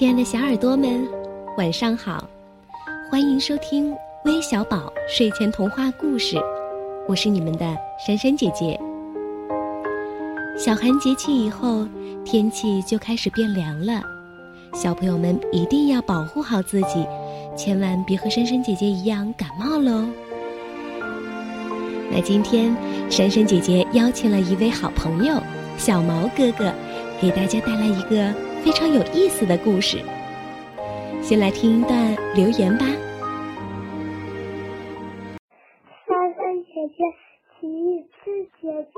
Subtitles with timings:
[0.00, 1.06] 亲爱的小耳朵们，
[1.58, 2.26] 晚上好！
[3.10, 6.38] 欢迎收听微小宝睡前童话故事，
[7.06, 8.80] 我是你们的珊珊姐姐。
[10.56, 11.86] 小寒节气以后，
[12.24, 14.02] 天气就开始变凉了，
[14.72, 17.06] 小朋友们一定要保护好自己，
[17.54, 20.06] 千万别和珊珊姐姐一样感冒喽。
[22.10, 22.74] 那今天，
[23.10, 25.38] 珊珊姐姐邀请了一位好朋友
[25.76, 26.72] 小毛哥哥，
[27.20, 29.98] 给大家带来一个非常有意思的故事。
[31.22, 31.92] 先来听一段
[32.34, 32.84] 留言吧。
[36.06, 37.04] 珊珊姐姐，
[37.58, 38.90] 奇遇是姐姐，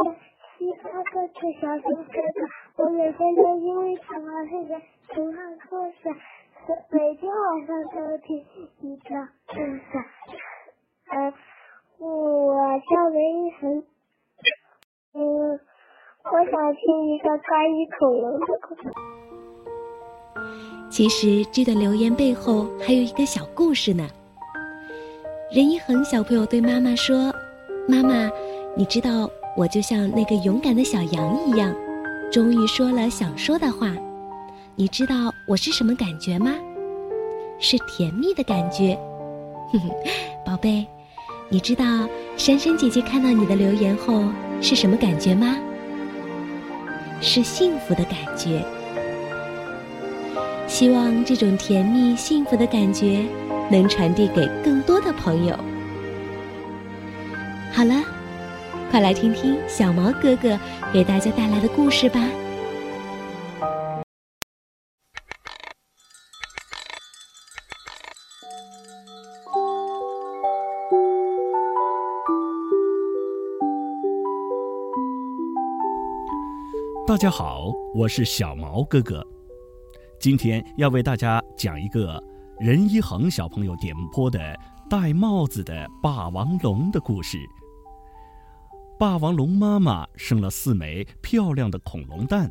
[0.58, 4.80] 西瓜哥哥，小熊哥哥，我每天都因为小毛姐姐
[5.14, 6.10] 童话故事，
[6.90, 8.44] 每天晚上都听
[8.80, 9.82] 一个故事。
[11.10, 11.32] 嗯。
[11.98, 12.56] 我
[12.90, 13.84] 叫雷一恒，
[15.14, 15.60] 嗯，
[16.24, 18.82] 我想听一个关于恐龙的故事。
[20.90, 24.08] 其实这段留言背后还有一个小故事呢。
[25.54, 27.32] 任一恒小朋友对妈妈说
[27.88, 28.30] ：“妈妈，
[28.76, 31.74] 你知道我就像那个勇敢的小羊一样，
[32.30, 33.94] 终于说了想说的话。
[34.74, 36.54] 你知道我是什么感觉吗？
[37.58, 38.98] 是甜蜜的感觉。
[39.72, 39.90] 哼哼，
[40.44, 40.86] 宝贝。”
[41.50, 41.84] 你知道
[42.38, 44.24] 珊珊姐姐看到你的留言后
[44.62, 45.58] 是什么感觉吗？
[47.20, 48.64] 是幸福的感觉。
[50.72, 53.22] 希望这种甜蜜幸福的感觉
[53.70, 55.54] 能传递给更多的朋友。
[57.70, 57.94] 好了，
[58.90, 60.58] 快来听听小毛哥哥
[60.90, 62.26] 给大家带来的故事吧。
[77.06, 79.22] 大家好，我是小毛哥哥，
[80.22, 82.22] 今天要为大家讲一个
[82.60, 84.56] 任一恒小朋友点播的
[84.88, 87.36] 戴帽子的霸王龙的故事。
[89.00, 92.48] 霸王龙妈妈生了四枚漂亮的恐龙蛋，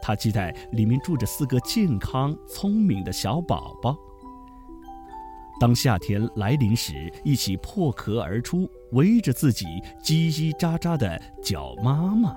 [0.00, 3.96] 它期待里面住着四个健康聪明的小宝宝。
[5.58, 9.66] 当夏天来临时，一起破壳而出，围着自己
[10.00, 12.32] 叽叽喳喳的叫妈妈。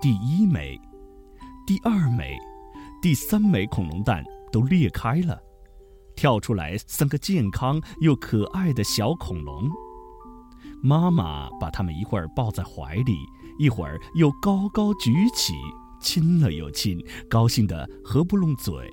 [0.00, 0.80] 第一枚、
[1.66, 2.38] 第二枚、
[3.04, 5.38] 第三枚恐龙蛋都裂开了，
[6.16, 9.68] 跳出来三个健康又可爱的小恐龙。
[10.82, 13.18] 妈妈把它们一会儿抱在怀里，
[13.58, 15.52] 一会儿又高高举起，
[16.00, 16.98] 亲了又亲，
[17.28, 18.90] 高兴得合不拢嘴。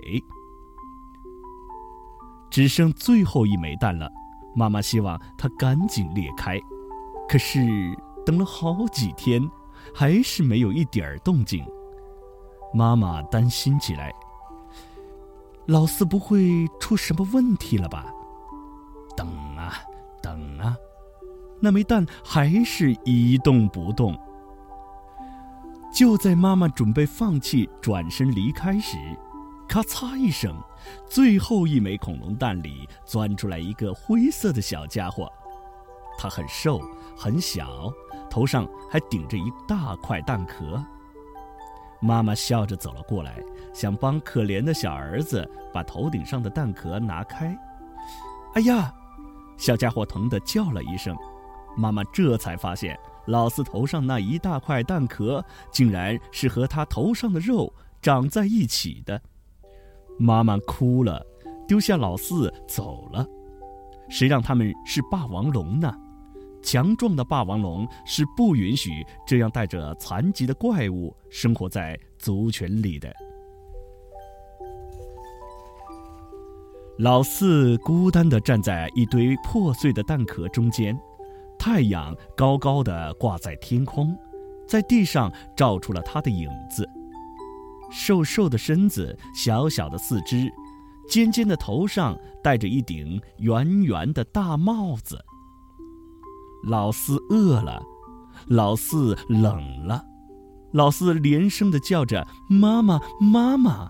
[2.50, 4.12] 只剩最后一枚蛋了，
[4.54, 6.60] 妈妈希望它赶紧裂开，
[7.30, 7.62] 可是
[8.26, 9.42] 等了好几天。
[9.96, 11.66] 还是没有一点儿动静，
[12.74, 14.12] 妈妈担心起来。
[15.68, 18.06] 老四不会出什么问题了吧？
[19.16, 19.74] 等啊
[20.22, 20.76] 等啊，
[21.60, 24.18] 那枚蛋还是一动不动。
[25.94, 28.98] 就在妈妈准备放弃、转身离开时，
[29.68, 30.56] 咔嚓一声，
[31.06, 35.30] 最后一枚恐龙蛋里钻出来一个灰色的小家伙，
[36.18, 36.82] 它很瘦，
[37.16, 37.92] 很小。
[38.30, 40.82] 头上还顶着一大块蛋壳。
[42.02, 43.42] 妈妈笑着走了过来，
[43.74, 47.58] 想帮可怜的小儿子把头顶上的蛋壳拿开。
[48.56, 48.94] 哎呀！
[49.58, 51.16] 小家伙疼得叫了一声。
[51.78, 52.98] 妈妈这才发现，
[53.28, 59.22] 老四头上那一大块蛋壳，竟然是和他头上的肉长在一起的。
[60.18, 61.24] 妈妈哭了，
[61.68, 63.24] 丢下老四走了。
[64.10, 65.94] 谁让他们是霸王龙呢？
[66.64, 73.14] 强壮的霸王龙是不允许这样带着残疾的怪物生活在族群里的。
[77.00, 80.96] 老四孤单地站在一堆破碎的蛋壳中间，
[81.58, 84.16] 太阳高高的挂在天空，
[84.68, 86.88] 在地上照出了他的影子。
[87.90, 90.52] 瘦瘦的身子，小小的四肢，
[91.10, 95.20] 尖尖的头上戴着一顶圆圆的大帽子。
[96.64, 97.82] 老四饿了，
[98.48, 100.04] 老四冷了，
[100.72, 103.90] 老四连声的叫着“妈妈，妈妈”，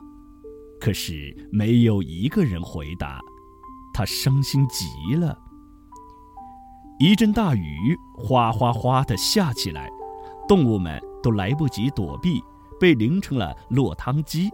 [0.79, 3.19] 可是没有一个人回答，
[3.93, 5.37] 他伤心极了。
[6.97, 9.89] 一阵大雨哗哗哗的下起来，
[10.47, 12.41] 动物们都来不及躲避，
[12.79, 14.49] 被淋成了落汤鸡，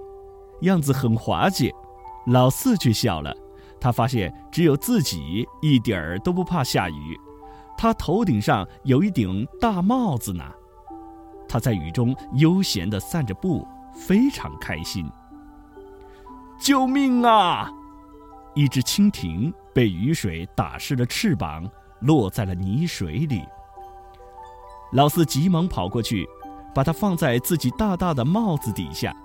[0.62, 1.72] 样子很滑稽。
[2.26, 3.36] 老四却笑了，
[3.80, 7.20] 他发现只有自己一点儿都不怕下雨。
[7.78, 10.44] 他头顶上有一顶大帽子呢，
[11.48, 15.08] 他在雨中悠闲地散着步，非常开心。
[16.60, 17.72] 救命啊！
[18.56, 21.70] 一只蜻蜓被雨水打湿了翅膀，
[22.00, 23.44] 落在了泥水里。
[24.94, 26.28] 老四急忙跑过去，
[26.74, 29.16] 把它放在自己大大的帽子底下。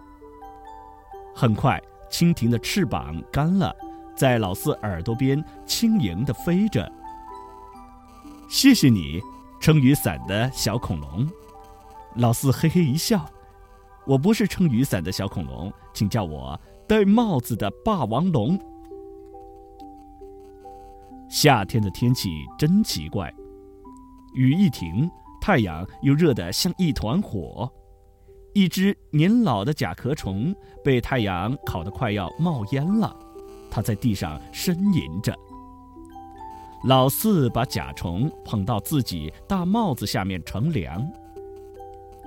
[1.35, 3.75] 很快，蜻蜓的翅膀干了，
[4.15, 6.93] 在老四耳朵边轻盈地飞着。
[8.53, 9.19] 谢谢你，
[9.59, 11.27] 撑雨伞的小恐龙。
[12.17, 13.25] 老四嘿嘿一笑
[14.07, 18.61] ：“我不是撑雨伞的小恐龙，请叫我戴帽子的霸王龙。”
[21.31, 22.29] 夏天的天气
[22.59, 23.33] 真奇怪，
[24.35, 25.11] 雨一停，
[25.41, 27.73] 太阳又热得像一团火。
[28.53, 33.17] 一只年老的甲壳虫被太阳烤得快要冒烟了，
[33.71, 35.35] 它在地上呻吟着。
[36.85, 41.07] 老四把甲虫捧到自己大帽子下面乘凉。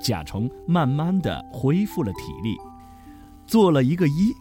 [0.01, 2.57] 甲虫慢慢的恢复了体力，
[3.45, 4.33] 做了一个揖，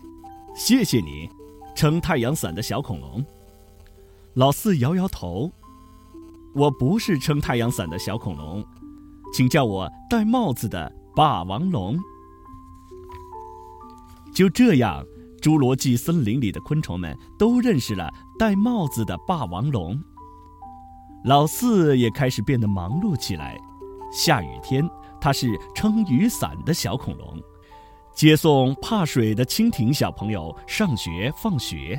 [0.54, 1.28] 谢谢你，
[1.74, 3.24] 撑太阳伞的小恐龙。
[4.34, 5.50] 老四摇摇头，
[6.54, 8.64] 我不是撑太阳伞的小恐龙，
[9.32, 11.98] 请叫我戴帽子的霸王龙。
[14.32, 15.04] 就这样，
[15.44, 20.02] 侏罗纪森林里的昆虫们都认识了戴帽子的霸王龙。
[21.26, 23.54] 老四也开始变得忙碌起来。
[24.10, 24.88] 下雨天，
[25.20, 27.38] 他是撑雨伞的小恐龙，
[28.14, 31.94] 接送怕水的蜻蜓小朋友上学放学；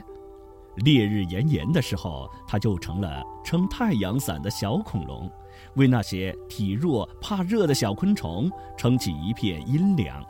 [0.77, 5.30] 烈日炎炎的时候，他就成了撑太阳伞的小恐龙，
[5.75, 10.25] 为那些体弱怕热的小昆虫撑起一片阴凉。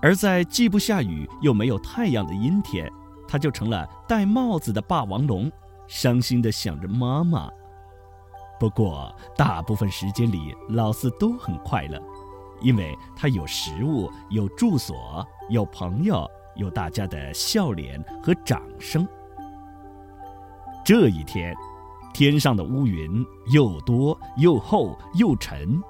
[0.00, 2.90] 而在既不下雨又没有太阳的阴天，
[3.26, 5.50] 他就成了戴帽子的霸王龙，
[5.86, 7.50] 伤心地想着妈妈。
[8.60, 12.00] 不过，大部分时间里，老四都很快乐，
[12.60, 19.06] 因为他有食物，有住所，有朋友，有大家的笑脸和掌声。
[20.84, 21.54] 这一天，
[22.14, 25.80] 天上的乌云又多又厚又沉。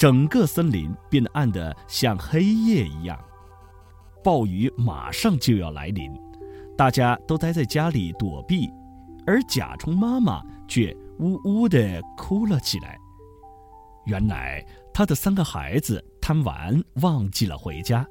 [0.00, 3.22] 整个森林变得暗得像黑夜一样，
[4.24, 6.10] 暴雨马上就要来临，
[6.74, 8.72] 大家都待在家里躲避，
[9.26, 12.98] 而甲虫妈妈却呜呜地哭了起来。
[14.06, 18.02] 原来，她的三个孩子贪玩忘记了回家，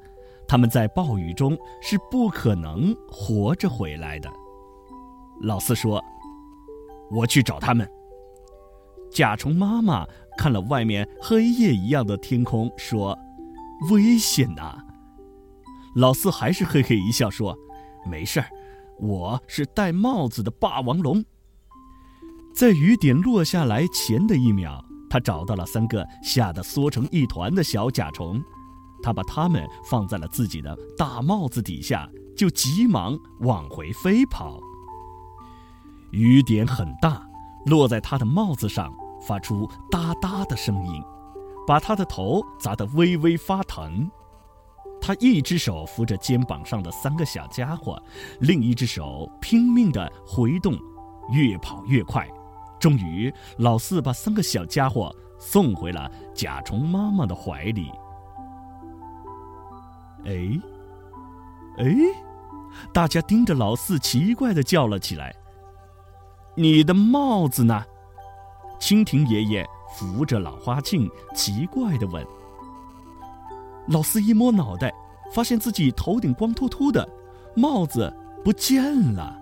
[0.46, 4.30] 他们在暴雨中是不可能活着回来的。
[5.40, 6.00] 老四说
[7.10, 7.84] ：“我去找他们。”
[9.10, 10.06] 甲虫妈妈。
[10.40, 13.18] 看了外面黑夜一样的天空，说
[13.92, 14.82] ：“危险呐！”
[15.94, 17.54] 老四还是嘿嘿一笑，说
[18.10, 18.48] ：“没事儿，
[18.98, 21.22] 我是戴帽子的霸王龙。”
[22.56, 28.42] 在雨点落下来前的一秒，他找到了三个吓得缩成一团的小甲虫，
[29.02, 34.58] 他把它们放在了自己的大帽子底下，就急忙往回飞跑。
[36.12, 37.28] 雨点很大，
[37.66, 38.90] 落在他的帽子上。
[39.26, 41.02] 发出哒哒的声音，
[41.66, 44.10] 把他的头砸得微微发疼。
[45.00, 48.00] 他一只手扶着肩膀上的三个小家伙，
[48.40, 50.74] 另一只手拼命地挥动，
[51.30, 52.28] 越跑越快。
[52.78, 57.90] 终于，老四把三个小家伙送回了甲虫妈妈的怀里。
[60.24, 60.60] 哎，
[61.78, 61.96] 哎，
[62.92, 65.34] 大家盯着老四，奇怪地叫了起来
[66.56, 67.84] ：“你的帽子呢？”
[68.80, 72.26] 蜻蜓爷爷扶着老花镜，奇怪地问
[73.86, 74.92] ：“老四一摸脑袋，
[75.32, 77.06] 发现自己头顶光秃秃的，
[77.54, 79.38] 帽子不见了。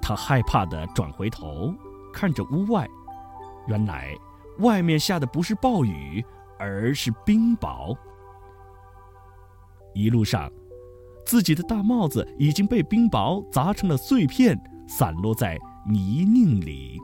[0.00, 1.74] 他害怕地转回头，
[2.12, 2.88] 看着屋外，
[3.66, 4.14] 原来
[4.60, 6.24] 外面下的不是暴雨，
[6.58, 7.96] 而是冰雹。
[9.92, 10.50] 一路上，
[11.26, 14.58] 自己的大帽子已经被冰雹砸成了碎片，
[14.88, 16.98] 散落在泥泞里。”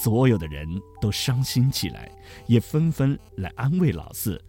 [0.00, 0.66] 所有的人
[1.00, 2.10] 都伤心起来，
[2.46, 4.42] 也纷纷来安慰老四：“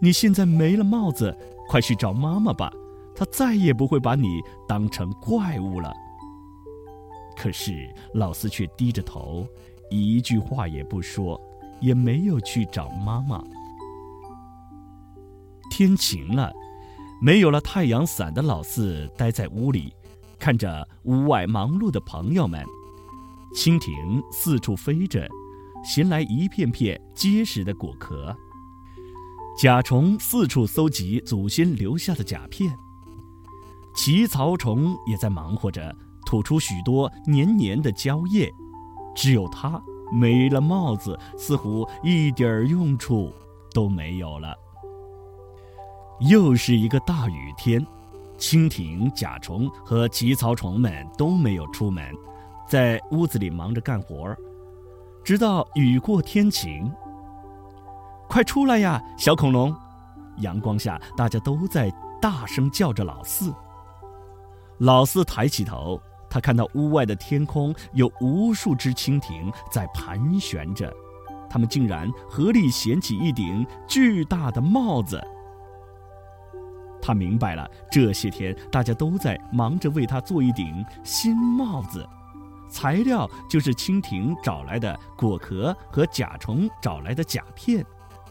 [0.00, 1.34] 你现在没了帽子，
[1.68, 2.72] 快去找妈妈吧，
[3.14, 5.94] 她再也不会把你当成怪物了。”
[7.38, 9.46] 可是老四却低着头，
[9.90, 11.40] 一句话也不说，
[11.80, 13.42] 也没有去找妈妈。
[15.70, 16.52] 天晴了，
[17.22, 19.94] 没有了太阳伞的老四待在屋里，
[20.38, 22.64] 看着屋外忙碌的朋友们。
[23.56, 25.26] 蜻蜓四处飞着，
[25.82, 28.36] 衔来一片片结实的果壳。
[29.58, 32.78] 甲虫四处搜集祖先留下的甲片。
[33.94, 35.96] 奇草虫也在忙活着，
[36.26, 38.52] 吐出许多黏黏的胶液。
[39.14, 39.82] 只有它
[40.12, 43.32] 没了帽子，似乎一点儿用处
[43.72, 44.54] 都没有了。
[46.20, 47.84] 又是一个大雨天，
[48.36, 52.14] 蜻蜓、甲虫和棘草虫们都没有出门，
[52.66, 54.34] 在屋子里忙着干活，
[55.22, 56.92] 直到雨过天晴。
[58.28, 59.74] 快出来呀，小恐龙！
[60.38, 63.54] 阳光下，大家都在大声叫着老四。
[64.78, 70.92] 老四抬起头，他看到屋外的天空有无数只蜻蜓在盘旋着，
[71.48, 75.22] 它们竟然合力衔起一顶巨大的帽子。
[77.00, 82.06] 他明白了，这些天大家都在忙着为他做一顶新帽子，
[82.76, 87.82] 材料就是蜻蜓找来的果壳和甲虫找来的甲片。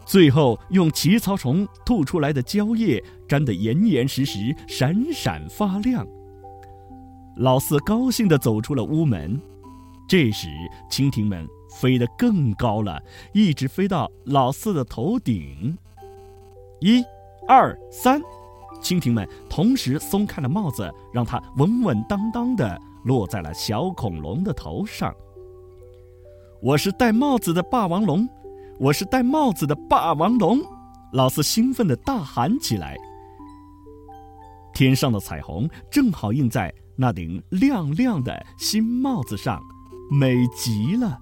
[0.06, 6.06] 最后用奇草虫吐出来的胶液粘得严严实实、闪闪发亮。
[7.38, 9.42] 老四高兴地走出了屋门。
[10.08, 10.48] 这时，
[10.92, 11.48] 蜻蜓们
[11.80, 13.02] 飞得更高了，
[13.34, 15.76] 一直飞到老四的头顶。
[16.80, 17.04] 一、
[17.48, 18.22] 二、三，
[18.80, 25.16] 蜻蜓们同时松开了帽子，让它稳稳当当的落在了小恐龙的头上。
[26.60, 28.28] 我是戴帽子的霸王龙。
[28.80, 30.60] 我是戴帽子的霸王龙，
[31.14, 32.98] 老四兴奋的大喊起来。
[34.74, 39.62] 天上的彩虹正好映在那顶亮亮的新帽子上，
[40.12, 41.22] 美极了。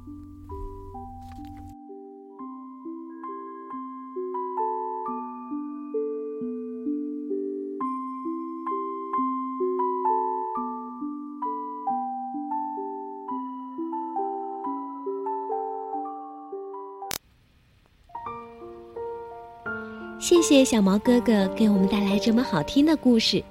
[20.23, 23.43] 谢谢小毛哥哥给我们带来这么好听的故事，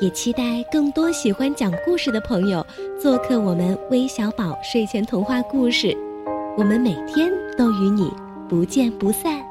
[0.00, 2.66] 也期待更多喜欢讲故事的朋友
[3.00, 5.96] 做客我们微小宝睡前童话故事，
[6.58, 8.10] 我们每天都与你
[8.48, 9.41] 不见不散。